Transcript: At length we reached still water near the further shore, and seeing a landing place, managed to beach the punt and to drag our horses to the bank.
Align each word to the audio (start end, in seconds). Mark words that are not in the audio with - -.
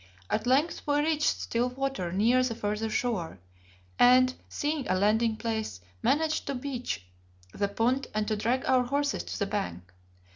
At 0.31 0.47
length 0.47 0.81
we 0.87 0.95
reached 0.97 1.27
still 1.41 1.69
water 1.69 2.11
near 2.11 2.41
the 2.43 2.55
further 2.55 2.89
shore, 2.89 3.37
and 3.99 4.33
seeing 4.49 4.87
a 4.87 4.95
landing 4.95 5.35
place, 5.35 5.79
managed 6.01 6.47
to 6.47 6.55
beach 6.55 7.05
the 7.53 7.67
punt 7.67 8.07
and 8.11 8.27
to 8.27 8.35
drag 8.35 8.65
our 8.65 8.85
horses 8.85 9.23
to 9.25 9.37
the 9.37 9.45
bank. 9.45 9.93